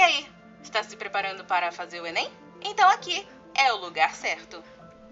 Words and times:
E 0.00 0.02
aí, 0.02 0.26
está 0.62 0.82
se 0.82 0.96
preparando 0.96 1.44
para 1.44 1.70
fazer 1.70 2.00
o 2.00 2.06
Enem? 2.06 2.32
Então 2.62 2.88
aqui 2.88 3.28
é 3.54 3.70
o 3.70 3.76
lugar 3.76 4.14
certo. 4.14 4.64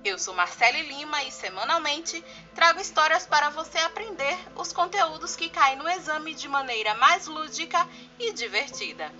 Eu 0.02 0.18
sou 0.18 0.32
Marcele 0.32 0.80
Lima 0.80 1.22
e 1.24 1.30
semanalmente 1.30 2.24
trago 2.54 2.80
histórias 2.80 3.26
para 3.26 3.50
você 3.50 3.76
aprender 3.80 4.34
os 4.56 4.72
conteúdos 4.72 5.36
que 5.36 5.50
caem 5.50 5.76
no 5.76 5.86
exame 5.86 6.32
de 6.32 6.48
maneira 6.48 6.94
mais 6.94 7.26
lúdica 7.26 7.86
e 8.18 8.32
divertida. 8.32 9.12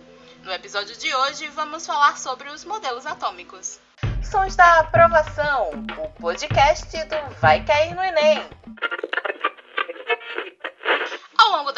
No 0.42 0.50
episódio 0.50 0.96
de 0.96 1.14
hoje 1.14 1.48
vamos 1.48 1.86
falar 1.86 2.16
sobre 2.16 2.48
os 2.48 2.64
modelos 2.64 3.04
atômicos. 3.04 3.78
Sons 4.22 4.56
da 4.56 4.80
Aprovação, 4.80 5.68
o 6.02 6.08
podcast 6.18 6.96
do 6.96 7.34
Vai 7.42 7.62
Cair 7.62 7.94
no 7.94 8.02
Enem. 8.02 8.57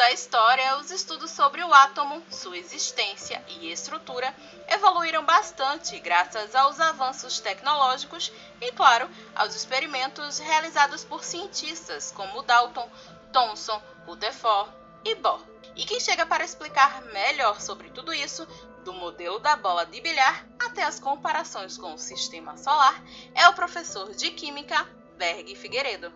Da 0.01 0.11
história, 0.11 0.77
os 0.77 0.89
estudos 0.89 1.29
sobre 1.29 1.63
o 1.63 1.71
átomo, 1.71 2.23
sua 2.27 2.57
existência 2.57 3.39
e 3.47 3.71
estrutura 3.71 4.33
evoluíram 4.67 5.23
bastante 5.23 5.99
graças 5.99 6.55
aos 6.55 6.79
avanços 6.79 7.39
tecnológicos 7.39 8.33
e, 8.59 8.71
claro, 8.71 9.07
aos 9.35 9.55
experimentos 9.55 10.39
realizados 10.39 11.03
por 11.03 11.23
cientistas 11.23 12.11
como 12.13 12.41
Dalton, 12.41 12.89
Thomson, 13.31 13.79
Rutherford 14.07 14.71
e 15.05 15.13
Bohr. 15.13 15.45
E 15.75 15.85
quem 15.85 15.99
chega 15.99 16.25
para 16.25 16.43
explicar 16.43 17.03
melhor 17.13 17.61
sobre 17.61 17.91
tudo 17.91 18.11
isso, 18.11 18.47
do 18.83 18.93
modelo 18.93 19.37
da 19.37 19.55
bola 19.55 19.85
de 19.85 20.01
bilhar 20.01 20.47
até 20.59 20.81
as 20.81 20.99
comparações 20.99 21.77
com 21.77 21.93
o 21.93 21.99
sistema 21.99 22.57
solar, 22.57 23.03
é 23.35 23.47
o 23.47 23.53
professor 23.53 24.15
de 24.15 24.31
Química 24.31 24.83
Berg 25.15 25.55
Figueiredo. 25.55 26.11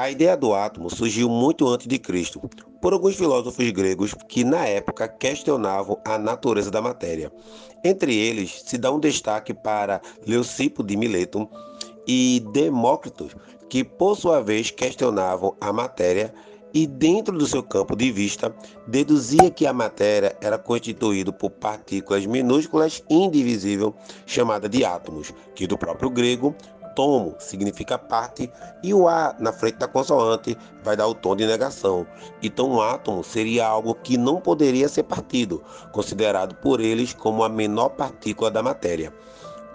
A 0.00 0.10
ideia 0.10 0.34
do 0.34 0.54
átomo 0.54 0.88
surgiu 0.88 1.28
muito 1.28 1.68
antes 1.68 1.86
de 1.86 1.98
Cristo, 1.98 2.40
por 2.80 2.94
alguns 2.94 3.16
filósofos 3.16 3.70
gregos 3.70 4.14
que 4.30 4.42
na 4.42 4.64
época 4.66 5.06
questionavam 5.06 6.00
a 6.06 6.16
natureza 6.16 6.70
da 6.70 6.80
matéria. 6.80 7.30
Entre 7.84 8.16
eles 8.16 8.62
se 8.64 8.78
dá 8.78 8.90
um 8.90 8.98
destaque 8.98 9.52
para 9.52 10.00
Leucipo 10.26 10.82
de 10.82 10.96
Mileto 10.96 11.46
e 12.06 12.42
Demócrito, 12.50 13.28
que 13.68 13.84
por 13.84 14.16
sua 14.16 14.40
vez 14.40 14.70
questionavam 14.70 15.54
a 15.60 15.70
matéria 15.70 16.32
e 16.72 16.86
dentro 16.86 17.36
do 17.36 17.46
seu 17.46 17.62
campo 17.62 17.94
de 17.94 18.10
vista 18.10 18.54
deduzia 18.86 19.50
que 19.50 19.66
a 19.66 19.72
matéria 19.74 20.34
era 20.40 20.56
constituída 20.56 21.30
por 21.30 21.50
partículas 21.50 22.24
minúsculas 22.24 23.04
indivisíveis 23.10 23.92
chamadas 24.24 24.70
de 24.70 24.82
átomos, 24.82 25.34
que 25.54 25.66
do 25.66 25.76
próprio 25.76 26.08
grego 26.08 26.56
tomo 26.94 27.34
significa 27.38 27.98
parte 27.98 28.50
e 28.82 28.92
o 28.92 29.08
A 29.08 29.34
na 29.38 29.52
frente 29.52 29.78
da 29.78 29.88
consoante 29.88 30.56
vai 30.82 30.96
dar 30.96 31.06
o 31.06 31.14
tom 31.14 31.36
de 31.36 31.46
negação. 31.46 32.06
Então, 32.42 32.70
um 32.70 32.80
átomo 32.80 33.24
seria 33.24 33.66
algo 33.66 33.94
que 33.94 34.16
não 34.16 34.40
poderia 34.40 34.88
ser 34.88 35.04
partido, 35.04 35.62
considerado 35.92 36.54
por 36.56 36.80
eles 36.80 37.12
como 37.14 37.44
a 37.44 37.48
menor 37.48 37.90
partícula 37.90 38.50
da 38.50 38.62
matéria. 38.62 39.12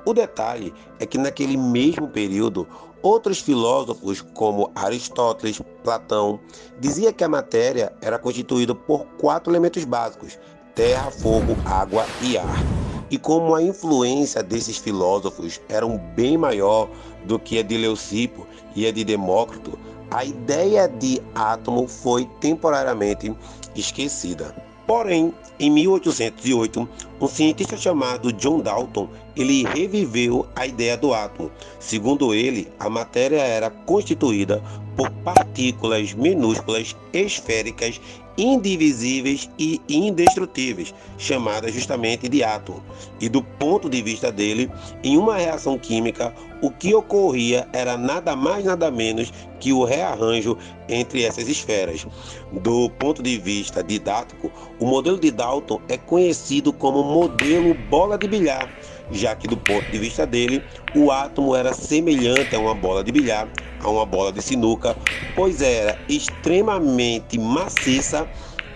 O 0.06 0.14
detalhe 0.14 0.74
é 1.00 1.06
que 1.06 1.18
naquele 1.18 1.58
mesmo 1.58 2.08
período, 2.08 2.68
outros 3.02 3.40
filósofos 3.40 4.22
como 4.22 4.72
Aristóteles, 4.76 5.62
Platão, 5.84 6.40
dizia 6.80 7.12
que 7.12 7.24
a 7.24 7.30
matéria 7.30 7.92
era 8.02 8.20
constituída 8.20 8.76
por 8.76 9.06
quatro 9.18 9.52
elementos 9.52 9.84
básicos: 9.84 10.38
terra, 10.76 11.10
fogo, 11.10 11.58
água 11.66 12.06
e 12.22 12.38
ar 12.38 12.85
e 13.10 13.18
como 13.18 13.56
a 13.56 13.62
influência 13.62 14.42
desses 14.42 14.78
filósofos 14.78 15.62
era 15.70 15.86
bem 16.16 16.38
maior 16.38 16.90
do 17.26 17.38
que 17.40 17.60
a 17.60 17.64
de 17.64 17.78
Leucipo 17.78 18.46
e 18.76 18.88
a 18.88 18.92
de 18.92 19.04
Demócrito, 19.04 19.78
a 20.12 20.24
ideia 20.24 20.88
de 20.88 21.22
átomo 21.34 21.88
foi 21.88 22.26
temporariamente 22.40 23.34
esquecida. 23.76 24.56
Porém, 24.88 25.34
em 25.60 25.72
1808, 25.72 26.88
um 27.20 27.28
cientista 27.28 27.76
chamado 27.76 28.32
John 28.34 28.60
Dalton, 28.60 29.10
ele 29.36 29.64
reviveu 29.64 30.46
a 30.56 30.68
ideia 30.68 30.96
do 30.96 31.14
átomo. 31.14 31.50
Segundo 31.80 32.34
ele, 32.34 32.72
a 32.80 32.88
matéria 32.88 33.42
era 33.42 33.70
constituída 33.70 34.62
por 34.96 35.10
partículas 35.24 36.14
minúsculas 36.14 36.96
esféricas 37.12 38.00
indivisíveis 38.38 39.50
e 39.58 39.82
indestrutíveis, 39.90 40.94
chamadas 41.18 41.74
justamente 41.74 42.28
de 42.28 42.44
átomo. 42.44 42.84
E 43.20 43.30
do 43.30 43.42
ponto 43.42 43.90
de 43.90 44.02
vista 44.02 44.32
dele, 44.32 44.70
em 45.04 45.18
uma 45.18 45.38
reação 45.38 45.78
química, 45.78 46.34
o 46.62 46.72
que 46.72 46.94
ocorria 46.94 47.68
era 47.74 47.98
nada 47.98 48.36
mais 48.36 48.66
nada 48.66 48.90
menos 48.90 49.32
que 49.60 49.72
o 49.72 49.84
rearranjo 49.84 50.58
entre 50.90 51.24
essas 51.24 51.48
esferas. 51.48 52.06
Do 52.52 52.90
ponto 52.92 53.22
de 53.22 53.38
vista 53.38 53.84
didático, 53.84 54.52
o 54.80 54.86
modelo 54.86 55.20
de 55.20 55.32
Dalton 55.32 55.82
é 55.90 55.98
conhecido 55.98 56.72
como 56.74 57.04
modelo 57.04 57.74
bola 57.90 58.18
de 58.18 58.28
bilhar, 58.28 58.70
já 59.12 59.36
que 59.36 59.48
do 59.48 59.58
ponto 59.58 59.90
de 59.90 60.00
vista 60.00 60.26
dele, 60.26 60.64
o 60.94 61.12
átomo 61.12 61.56
era 61.56 61.74
semelhante 61.74 62.56
a 62.56 62.60
uma 62.60 62.74
bola 62.76 63.04
de 63.04 63.12
bilhar, 63.12 63.50
a 63.80 63.90
uma 63.90 64.06
bola 64.06 64.32
de 64.32 64.42
sinuca, 64.42 64.98
pois 65.36 65.62
era 65.62 66.00
extremamente 66.08 67.38
maciça, 67.38 68.28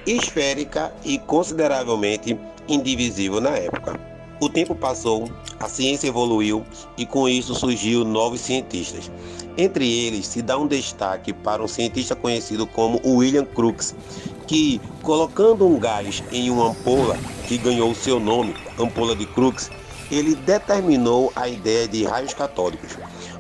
esférica 0.06 0.94
e 1.04 1.18
consideravelmente 1.20 2.38
indivisível 2.68 3.42
na 3.42 3.52
época. 3.52 4.00
O 4.42 4.48
tempo 4.48 4.74
passou, 4.74 5.30
a 5.60 5.68
ciência 5.68 6.08
evoluiu 6.08 6.66
e 6.98 7.06
com 7.06 7.28
isso 7.28 7.54
surgiu 7.54 8.06
novos 8.06 8.40
cientistas. 8.40 9.12
Entre 9.58 9.92
eles 9.92 10.28
se 10.28 10.42
dá 10.42 10.58
um 10.58 10.66
destaque 10.66 11.34
para 11.34 11.62
um 11.62 11.68
cientista 11.68 12.16
conhecido 12.16 12.66
como 12.66 13.02
William 13.04 13.44
Crookes, 13.44 13.94
que, 14.48 14.80
colocando 15.02 15.68
um 15.68 15.78
gás 15.78 16.24
em 16.32 16.50
uma 16.50 16.70
ampola 16.70 17.20
que 17.46 17.58
ganhou 17.58 17.94
seu 17.94 18.18
nome, 18.18 18.56
ampola 18.78 19.14
de 19.14 19.26
Crookes, 19.26 19.70
ele 20.12 20.36
determinou 20.36 21.32
a 21.36 21.48
ideia 21.48 21.88
de 21.88 22.04
raios 22.04 22.34
catódicos. 22.34 22.98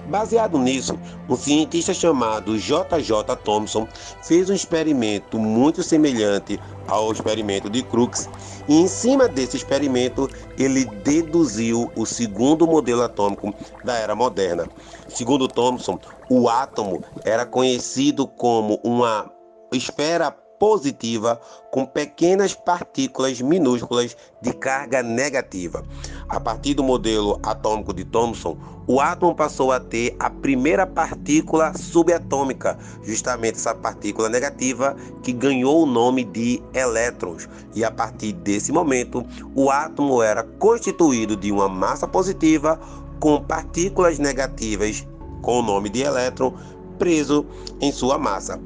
Baseado 0.07 0.57
nisso, 0.57 0.99
um 1.29 1.35
cientista 1.35 1.93
chamado 1.93 2.57
J.J. 2.57 3.35
Thomson 3.37 3.87
fez 4.23 4.49
um 4.49 4.53
experimento 4.53 5.37
muito 5.37 5.83
semelhante 5.83 6.59
ao 6.87 7.11
experimento 7.11 7.69
de 7.69 7.83
Crookes, 7.83 8.27
e 8.67 8.81
em 8.81 8.87
cima 8.87 9.27
desse 9.27 9.57
experimento 9.57 10.27
ele 10.57 10.85
deduziu 10.85 11.91
o 11.95 12.05
segundo 12.07 12.65
modelo 12.65 13.03
atômico 13.03 13.53
da 13.83 13.97
era 13.97 14.15
moderna. 14.15 14.67
Segundo 15.07 15.47
Thomson, 15.47 15.99
o 16.27 16.49
átomo 16.49 17.03
era 17.23 17.45
conhecido 17.45 18.27
como 18.27 18.79
uma 18.83 19.31
esfera 19.71 20.31
positiva 20.59 21.39
com 21.71 21.85
pequenas 21.85 22.53
partículas 22.53 23.39
minúsculas 23.41 24.15
de 24.41 24.53
carga 24.53 25.01
negativa. 25.01 25.83
A 26.29 26.39
partir 26.39 26.75
do 26.75 26.83
modelo 26.83 27.39
atômico 27.41 27.91
de 27.91 28.05
Thomson, 28.05 28.55
o 28.85 29.01
átomo 29.01 29.33
passou 29.33 29.71
a 29.71 29.79
ter 29.79 30.15
a 30.19 30.29
primeira 30.29 30.85
partícula 30.85 31.73
subatômica, 31.75 32.77
justamente 33.03 33.55
essa 33.55 33.73
partícula 33.73 34.29
negativa 34.29 34.95
que 35.23 35.33
ganhou 35.33 35.83
o 35.83 35.85
nome 35.87 36.23
de 36.23 36.61
elétrons. 36.73 37.49
E 37.73 37.83
a 37.83 37.89
partir 37.89 38.33
desse 38.33 38.71
momento, 38.71 39.25
o 39.55 39.71
átomo 39.71 40.21
era 40.21 40.43
constituído 40.43 41.35
de 41.35 41.51
uma 41.51 41.67
massa 41.67 42.07
positiva 42.07 42.79
com 43.19 43.43
partículas 43.43 44.19
negativas 44.19 45.07
com 45.41 45.59
o 45.59 45.63
nome 45.63 45.89
de 45.89 46.03
elétron 46.03 46.53
preso 46.99 47.45
em 47.81 47.91
sua 47.91 48.19
massa 48.19 48.59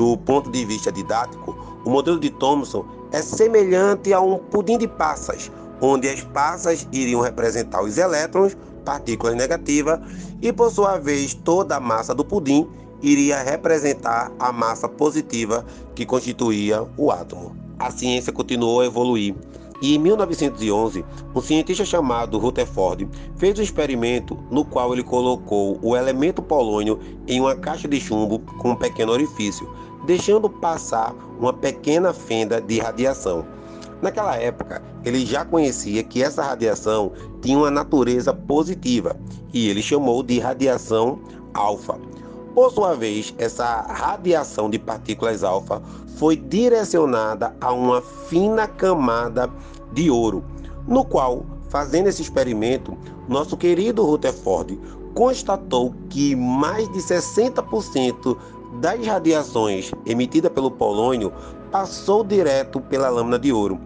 do 0.00 0.16
ponto 0.16 0.50
de 0.50 0.64
vista 0.64 0.90
didático, 0.90 1.54
o 1.84 1.90
modelo 1.90 2.18
de 2.18 2.30
Thomson 2.30 2.86
é 3.12 3.20
semelhante 3.20 4.14
a 4.14 4.20
um 4.20 4.38
pudim 4.38 4.78
de 4.78 4.88
passas, 4.88 5.52
onde 5.80 6.08
as 6.08 6.22
passas 6.22 6.86
iriam 6.92 7.20
representar 7.20 7.82
os 7.82 7.98
elétrons, 7.98 8.56
partículas 8.84 9.36
negativas, 9.36 10.00
e 10.40 10.52
por 10.52 10.70
sua 10.70 10.98
vez 10.98 11.34
toda 11.34 11.76
a 11.76 11.80
massa 11.80 12.14
do 12.14 12.24
pudim 12.24 12.68
iria 13.02 13.42
representar 13.42 14.30
a 14.38 14.52
massa 14.52 14.88
positiva 14.88 15.64
que 15.94 16.04
constituía 16.04 16.86
o 16.96 17.10
átomo. 17.10 17.56
A 17.78 17.90
ciência 17.90 18.32
continuou 18.32 18.80
a 18.80 18.86
evoluir 18.86 19.34
e 19.82 19.94
em 19.94 19.98
1911, 19.98 21.04
um 21.34 21.40
cientista 21.40 21.84
chamado 21.84 22.38
Rutherford 22.38 23.08
fez 23.36 23.58
um 23.58 23.62
experimento 23.62 24.38
no 24.50 24.64
qual 24.64 24.92
ele 24.92 25.02
colocou 25.02 25.78
o 25.82 25.96
elemento 25.96 26.42
polônio 26.42 27.00
em 27.26 27.40
uma 27.40 27.56
caixa 27.56 27.88
de 27.88 27.98
chumbo 27.98 28.40
com 28.58 28.72
um 28.72 28.76
pequeno 28.76 29.12
orifício, 29.12 29.68
deixando 30.04 30.50
passar 30.50 31.14
uma 31.38 31.52
pequena 31.52 32.12
fenda 32.12 32.60
de 32.60 32.78
radiação. 32.78 33.46
Naquela 34.02 34.36
época, 34.36 34.82
ele 35.04 35.26
já 35.26 35.44
conhecia 35.44 36.02
que 36.02 36.22
essa 36.22 36.42
radiação 36.42 37.12
tinha 37.42 37.58
uma 37.58 37.70
natureza 37.70 38.32
positiva 38.32 39.16
e 39.52 39.68
ele 39.68 39.82
chamou 39.82 40.22
de 40.22 40.38
radiação 40.38 41.18
alfa. 41.52 41.98
Por 42.54 42.70
sua 42.72 42.94
vez, 42.94 43.34
essa 43.38 43.82
radiação 43.82 44.68
de 44.70 44.78
partículas 44.78 45.44
alfa 45.44 45.82
foi 46.16 46.36
direcionada 46.36 47.54
a 47.60 47.72
uma 47.72 48.00
fina 48.00 48.66
camada 48.66 49.50
de 49.92 50.10
ouro, 50.10 50.44
no 50.86 51.04
qual, 51.04 51.44
fazendo 51.68 52.08
esse 52.08 52.22
experimento, 52.22 52.96
nosso 53.28 53.56
querido 53.56 54.04
Rutherford 54.04 54.78
constatou 55.14 55.94
que 56.08 56.34
mais 56.34 56.88
de 56.92 56.98
60% 56.98 58.36
das 58.80 59.04
radiações 59.06 59.90
emitidas 60.06 60.52
pelo 60.52 60.70
polônio 60.70 61.32
passou 61.70 62.24
direto 62.24 62.80
pela 62.80 63.08
lâmina 63.08 63.38
de 63.38 63.52
ouro. 63.52 63.80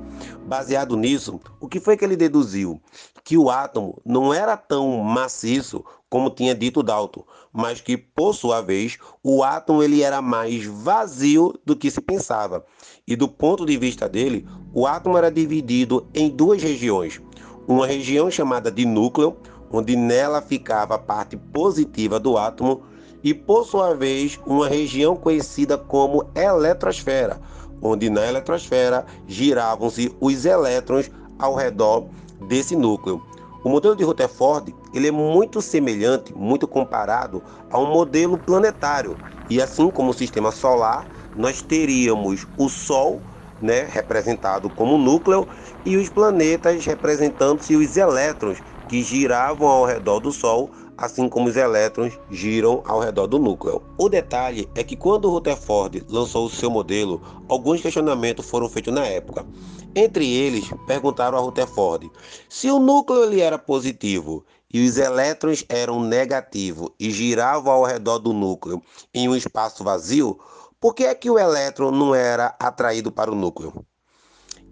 Baseado 0.47 0.97
nisso, 0.97 1.41
o 1.61 1.69
que 1.69 1.81
foi 1.81 1.97
que 1.97 2.05
ele 2.05 2.17
deduziu? 2.17 2.81
Que 3.23 3.39
o 3.39 3.51
átomo 3.51 4.01
não 4.05 4.33
era 4.33 4.57
tão 4.57 4.99
maciço 4.99 5.85
como 6.09 6.31
tinha 6.31 6.55
dito 6.55 6.83
Dalton, 6.83 7.25
mas 7.53 7.81
que, 7.81 7.97
por 7.97 8.35
sua 8.35 8.61
vez, 8.61 8.99
o 9.23 9.43
átomo 9.43 9.83
ele 9.83 10.03
era 10.03 10.23
mais 10.23 10.65
vazio 10.65 11.55
do 11.65 11.75
que 11.75 11.91
se 11.91 12.01
pensava. 12.01 12.65
E 13.07 13.17
do 13.17 13.27
ponto 13.27 13.67
de 13.67 13.77
vista 13.77 14.09
dele, 14.09 14.47
o 14.73 14.87
átomo 14.87 15.19
era 15.19 15.31
dividido 15.31 16.07
em 16.15 16.29
duas 16.31 16.63
regiões. 16.63 17.21
Uma 17.67 17.87
região 17.87 18.31
chamada 18.31 18.71
de 18.71 18.85
núcleo, 18.85 19.37
onde 19.73 19.97
nela 19.97 20.41
ficava 20.41 20.95
a 20.95 20.99
parte 20.99 21.37
positiva 21.37 22.21
do 22.21 22.39
átomo, 22.39 22.83
e 23.25 23.33
por 23.33 23.65
sua 23.65 23.95
vez, 23.95 24.39
uma 24.47 24.69
região 24.69 25.17
conhecida 25.17 25.79
como 25.79 26.31
eletrosfera, 26.35 27.41
onde 27.81 28.11
na 28.11 28.27
eletrosfera 28.27 29.05
giravam-se 29.27 30.15
os 30.21 30.45
elétrons 30.45 31.11
ao 31.39 31.55
redor 31.55 32.09
desse 32.49 32.77
núcleo. 32.77 33.23
O 33.65 33.69
modelo 33.69 33.97
de 33.97 34.05
Rutherford 34.05 34.75
ele 34.93 35.09
é 35.09 35.11
muito 35.11 35.63
semelhante, 35.63 36.35
muito 36.35 36.69
comparado 36.69 37.43
a 37.71 37.79
um 37.79 37.87
modelo 37.87 38.37
planetário. 38.37 39.19
E 39.49 39.61
assim 39.61 39.91
como 39.91 40.11
o 40.11 40.15
sistema 40.15 40.51
solar, 40.51 41.09
nós 41.35 41.63
teríamos 41.63 42.47
o 42.57 42.69
Sol, 42.69 43.23
né, 43.61 43.89
representado 43.91 44.69
como 44.69 44.99
núcleo, 44.99 45.49
e 45.85 45.97
os 45.97 46.09
planetas 46.09 46.85
representando-se 46.85 47.75
os 47.75 47.97
elétrons 47.97 48.63
que 48.89 49.03
giravam 49.03 49.67
ao 49.67 49.85
redor 49.85 50.21
do 50.21 50.31
Sol 50.31 50.71
assim 50.97 51.29
como 51.29 51.49
os 51.49 51.57
elétrons 51.57 52.19
giram 52.31 52.83
ao 52.87 53.01
redor 53.01 53.27
do 53.27 53.39
núcleo. 53.39 53.83
O 53.99 54.09
detalhe 54.09 54.69
é 54.75 54.83
que 54.83 54.97
quando 54.97 55.31
Rutherford 55.31 56.05
lançou 56.09 56.47
o 56.47 56.51
seu 56.51 56.71
modelo, 56.71 57.21
alguns 57.49 57.81
questionamentos 57.81 58.49
foram 58.49 58.69
feitos 58.69 58.95
na 58.95 59.05
época. 59.05 59.47
Entre 59.95 60.29
eles, 60.29 60.69
perguntaram 60.87 61.39
a 61.39 61.41
Rutherford 61.41 62.11
se 62.49 62.71
o 62.71 62.79
núcleo 62.79 63.25
ele 63.25 63.41
era 63.41 63.59
positivo 63.59 64.45
e 64.73 64.85
os 64.85 64.99
elétrons 64.99 65.65
eram 65.69 66.03
negativos 66.03 66.91
e 66.99 67.11
giravam 67.11 67.73
ao 67.73 67.85
redor 67.85 68.19
do 68.19 68.33
núcleo 68.33 68.83
em 69.15 69.29
um 69.29 69.37
espaço 69.37 69.85
vazio, 69.85 70.39
por 70.81 70.95
que 70.95 71.05
é 71.05 71.15
que 71.15 71.31
o 71.31 71.39
elétron 71.39 71.91
não 71.91 72.15
era 72.15 72.57
atraído 72.59 73.13
para 73.13 73.31
o 73.31 73.35
núcleo? 73.35 73.73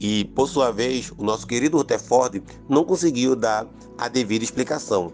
E, 0.00 0.24
por 0.34 0.48
sua 0.48 0.72
vez, 0.72 1.12
o 1.16 1.22
nosso 1.22 1.46
querido 1.46 1.76
Rutherford 1.76 2.42
não 2.68 2.84
conseguiu 2.84 3.36
dar 3.36 3.66
a 3.96 4.08
devida 4.08 4.44
explicação. 4.44 5.12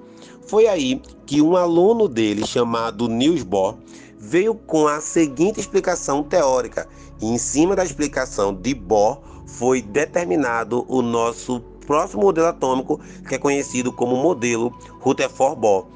Foi 0.49 0.67
aí 0.67 1.03
que 1.27 1.43
um 1.43 1.57
aluno 1.57 2.09
dele, 2.09 2.47
chamado 2.47 3.07
Niels 3.07 3.43
Bohr, 3.43 3.77
veio 4.19 4.55
com 4.55 4.89
a 4.89 4.99
seguinte 4.99 5.61
explicação 5.61 6.23
teórica. 6.23 6.89
E 7.21 7.27
em 7.27 7.37
cima 7.37 7.77
da 7.77 7.85
explicação 7.85 8.55
de 8.55 8.75
Bohr 8.75 9.21
foi 9.47 9.83
determinado 9.83 10.87
o 10.89 11.03
nosso 11.03 11.61
próximo 11.87 12.23
modelo 12.23 12.47
atômico, 12.47 12.99
que 13.29 13.35
é 13.35 13.39
conhecido 13.39 13.93
como 13.93 14.17
modelo 14.17 14.75
Rutherford-Bohr. 15.01 15.87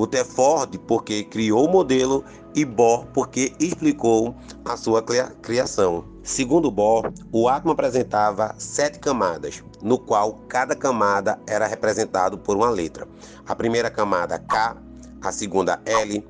Rutherford 0.00 0.78
porque 0.78 1.24
criou 1.24 1.66
o 1.66 1.70
modelo 1.70 2.24
e 2.54 2.64
Bohr 2.64 3.04
porque 3.12 3.52
explicou 3.60 4.34
a 4.64 4.74
sua 4.74 5.04
criação. 5.42 6.06
Segundo 6.22 6.70
Bohr, 6.70 7.12
o 7.30 7.50
átomo 7.50 7.72
apresentava 7.72 8.54
sete 8.56 8.98
camadas, 8.98 9.62
no 9.82 9.98
qual 9.98 10.40
cada 10.48 10.74
camada 10.74 11.38
era 11.46 11.66
representado 11.66 12.38
por 12.38 12.56
uma 12.56 12.70
letra. 12.70 13.06
A 13.46 13.54
primeira 13.54 13.90
camada 13.90 14.38
K, 14.38 14.74
a 15.20 15.32
segunda 15.32 15.82
L, 15.84 16.26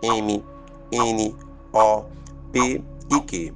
M, 0.00 0.44
N, 0.92 1.36
O, 1.72 2.04
P 2.52 2.80
e 3.10 3.20
Q. 3.22 3.52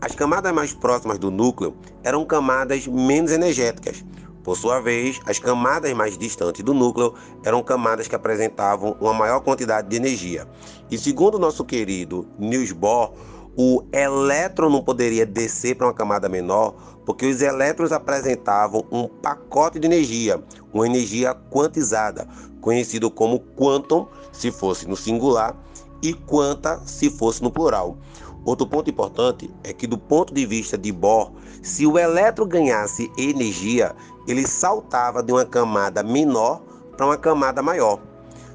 As 0.00 0.12
camadas 0.16 0.52
mais 0.52 0.72
próximas 0.72 1.18
do 1.18 1.30
núcleo 1.30 1.76
eram 2.02 2.24
camadas 2.24 2.88
menos 2.88 3.30
energéticas. 3.30 4.04
Por 4.44 4.58
sua 4.58 4.78
vez, 4.78 5.18
as 5.24 5.38
camadas 5.38 5.90
mais 5.94 6.18
distantes 6.18 6.62
do 6.62 6.74
núcleo 6.74 7.14
eram 7.42 7.62
camadas 7.62 8.06
que 8.06 8.14
apresentavam 8.14 8.94
uma 9.00 9.14
maior 9.14 9.40
quantidade 9.40 9.88
de 9.88 9.96
energia. 9.96 10.46
E 10.90 10.98
segundo 10.98 11.38
nosso 11.38 11.64
querido 11.64 12.28
Niels 12.38 12.70
Bohr, 12.70 13.12
o 13.56 13.82
elétron 13.90 14.68
não 14.68 14.82
poderia 14.82 15.24
descer 15.24 15.76
para 15.76 15.86
uma 15.86 15.94
camada 15.94 16.28
menor 16.28 16.74
porque 17.06 17.26
os 17.26 17.40
elétrons 17.40 17.90
apresentavam 17.90 18.84
um 18.92 19.08
pacote 19.08 19.78
de 19.78 19.86
energia, 19.86 20.42
uma 20.72 20.86
energia 20.86 21.34
quantizada, 21.34 22.28
conhecido 22.60 23.10
como 23.10 23.40
quantum 23.40 24.06
se 24.30 24.50
fosse 24.50 24.86
no 24.86 24.96
singular 24.96 25.56
e 26.02 26.12
quanta 26.12 26.80
se 26.84 27.08
fosse 27.08 27.42
no 27.42 27.50
plural. 27.50 27.96
Outro 28.44 28.66
ponto 28.66 28.90
importante 28.90 29.50
é 29.62 29.72
que, 29.72 29.86
do 29.86 29.96
ponto 29.96 30.34
de 30.34 30.44
vista 30.44 30.76
de 30.76 30.92
Bohr, 30.92 31.32
se 31.62 31.86
o 31.86 31.98
elétron 31.98 32.46
ganhasse 32.46 33.10
energia, 33.16 33.94
ele 34.28 34.46
saltava 34.46 35.22
de 35.22 35.32
uma 35.32 35.46
camada 35.46 36.02
menor 36.02 36.62
para 36.96 37.06
uma 37.06 37.16
camada 37.16 37.62
maior. 37.62 38.00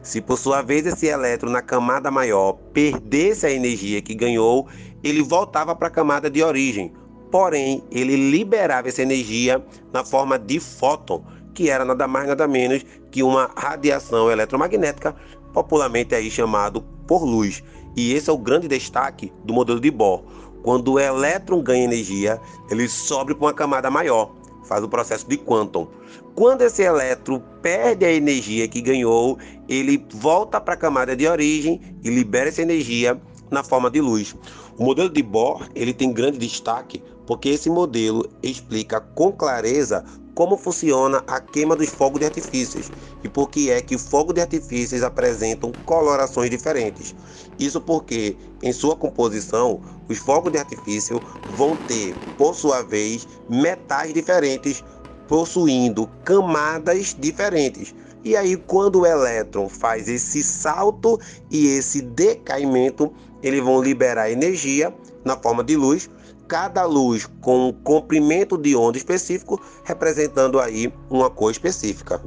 Se 0.03 0.21
por 0.21 0.37
sua 0.37 0.61
vez 0.61 0.85
esse 0.85 1.07
elétron 1.07 1.49
na 1.49 1.61
camada 1.61 2.09
maior 2.11 2.53
perdesse 2.71 3.45
a 3.45 3.51
energia 3.51 4.01
que 4.01 4.13
ganhou, 4.13 4.67
ele 5.03 5.21
voltava 5.21 5.75
para 5.75 5.87
a 5.87 5.91
camada 5.91 6.29
de 6.29 6.43
origem. 6.43 6.93
Porém, 7.31 7.83
ele 7.91 8.15
liberava 8.15 8.87
essa 8.87 9.01
energia 9.01 9.63
na 9.91 10.03
forma 10.03 10.37
de 10.37 10.59
fóton, 10.59 11.23
que 11.53 11.69
era 11.69 11.83
nada 11.83 12.07
mais 12.07 12.27
nada 12.27 12.47
menos 12.47 12.85
que 13.11 13.21
uma 13.21 13.51
radiação 13.55 14.31
eletromagnética, 14.31 15.15
popularmente 15.53 16.15
aí 16.15 16.29
chamado 16.31 16.81
por 17.05 17.23
luz. 17.23 17.63
E 17.95 18.13
esse 18.13 18.29
é 18.29 18.33
o 18.33 18.37
grande 18.37 18.67
destaque 18.67 19.31
do 19.43 19.53
modelo 19.53 19.79
de 19.79 19.91
Bohr. 19.91 20.23
Quando 20.63 20.93
o 20.93 20.99
elétron 20.99 21.61
ganha 21.61 21.85
energia, 21.85 22.39
ele 22.69 22.87
sobe 22.87 23.33
para 23.33 23.45
uma 23.47 23.53
camada 23.53 23.89
maior, 23.89 24.31
faz 24.63 24.83
o 24.83 24.89
processo 24.89 25.27
de 25.27 25.37
quantum. 25.37 25.87
Quando 26.35 26.61
esse 26.61 26.81
elétron 26.81 27.41
perde 27.61 28.05
a 28.05 28.11
energia 28.11 28.67
que 28.67 28.81
ganhou, 28.81 29.37
ele 29.67 30.05
volta 30.13 30.59
para 30.59 30.73
a 30.73 30.77
camada 30.77 31.15
de 31.15 31.27
origem 31.27 31.81
e 32.03 32.09
libera 32.09 32.49
essa 32.49 32.61
energia 32.61 33.19
na 33.49 33.63
forma 33.63 33.89
de 33.89 33.99
luz. 34.01 34.35
O 34.77 34.83
modelo 34.83 35.09
de 35.09 35.23
Bohr 35.23 35.67
ele 35.75 35.93
tem 35.93 36.13
grande 36.13 36.37
destaque 36.37 37.01
porque 37.25 37.49
esse 37.49 37.69
modelo 37.69 38.27
explica 38.41 38.99
com 38.99 39.31
clareza 39.31 40.03
como 40.39 40.55
funciona 40.55 41.21
a 41.27 41.41
queima 41.41 41.75
dos 41.75 41.89
fogos 41.89 42.21
de 42.21 42.25
artifícios 42.25 42.93
e 43.21 43.27
por 43.27 43.49
que 43.49 43.69
é 43.69 43.81
que 43.81 43.97
fogos 43.97 44.33
de 44.33 44.39
artifícios 44.39 45.03
apresentam 45.03 45.73
colorações 45.83 46.49
diferentes. 46.49 47.13
Isso 47.59 47.81
porque, 47.81 48.37
em 48.63 48.71
sua 48.71 48.95
composição, 48.95 49.81
os 50.07 50.17
fogos 50.17 50.49
de 50.53 50.57
artifício 50.57 51.21
vão 51.49 51.75
ter, 51.75 52.15
por 52.37 52.55
sua 52.55 52.81
vez, 52.81 53.27
metais 53.49 54.13
diferentes, 54.13 54.81
possuindo 55.27 56.07
camadas 56.23 57.13
diferentes. 57.19 57.93
E 58.23 58.37
aí, 58.37 58.55
quando 58.55 59.01
o 59.01 59.05
elétron 59.05 59.67
faz 59.67 60.07
esse 60.07 60.41
salto 60.41 61.19
e 61.51 61.67
esse 61.67 62.01
decaimento, 62.01 63.11
eles 63.43 63.61
vão 63.61 63.81
liberar 63.81 64.31
energia 64.31 64.95
na 65.25 65.35
forma 65.35 65.65
de 65.65 65.75
luz, 65.75 66.09
cada 66.49 66.83
luz 66.83 67.27
com 67.39 67.69
um 67.69 67.71
comprimento 67.71 68.57
de 68.57 68.75
onda 68.75 68.97
específico, 68.97 69.63
representando 69.85 70.59
aí 70.59 70.91
uma 71.07 71.29
cor 71.29 71.51
específica. 71.51 72.19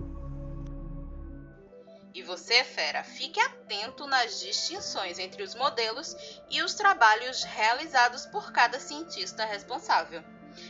E 2.15 2.23
você, 2.23 2.63
fera, 2.63 3.03
fique 3.03 3.41
atento 3.41 4.07
nas 4.07 4.41
distinções 4.41 5.19
entre 5.19 5.43
os 5.43 5.57
modelos 5.57 6.17
e 6.49 6.63
os 6.63 6.75
trabalhos 6.75 7.43
realizados 7.43 8.25
por 8.27 8.53
cada 8.53 8.79
cientista 8.79 9.45
responsável. 9.45 10.23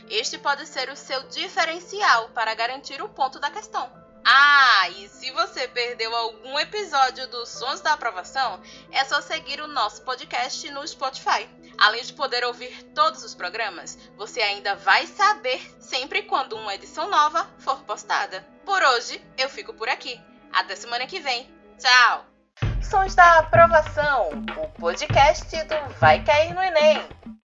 Este 0.09 0.37
pode 0.39 0.65
ser 0.65 0.89
o 0.89 0.95
seu 0.95 1.21
diferencial 1.27 2.29
para 2.29 2.55
garantir 2.55 3.03
o 3.03 3.09
ponto 3.09 3.39
da 3.39 3.51
questão. 3.51 4.02
Ah, 4.25 4.89
e 4.89 5.09
se 5.09 5.31
você 5.31 5.67
perdeu 5.67 6.15
algum 6.15 6.57
episódio 6.57 7.27
dos 7.27 7.49
Sons 7.49 7.81
da 7.81 7.93
Aprovação, 7.93 8.61
é 8.91 9.03
só 9.03 9.19
seguir 9.21 9.59
o 9.59 9.67
nosso 9.67 10.01
podcast 10.03 10.69
no 10.71 10.87
Spotify. 10.87 11.49
Além 11.77 12.03
de 12.03 12.13
poder 12.13 12.43
ouvir 12.45 12.83
todos 12.95 13.23
os 13.23 13.35
programas, 13.35 13.97
você 14.15 14.41
ainda 14.41 14.75
vai 14.75 15.07
saber 15.07 15.59
sempre 15.79 16.23
quando 16.23 16.55
uma 16.55 16.73
edição 16.75 17.09
nova 17.09 17.49
for 17.59 17.83
postada. 17.83 18.47
Por 18.65 18.81
hoje, 18.81 19.21
eu 19.37 19.49
fico 19.49 19.73
por 19.73 19.89
aqui. 19.89 20.19
Até 20.53 20.75
semana 20.75 21.05
que 21.05 21.19
vem. 21.19 21.51
Tchau! 21.77 22.25
Sons 22.81 23.15
da 23.15 23.39
Aprovação, 23.39 24.29
o 24.57 24.79
podcast 24.79 25.49
do 25.65 25.93
Vai 25.99 26.23
Cair 26.23 26.53
no 26.53 26.61
Enem. 26.61 27.03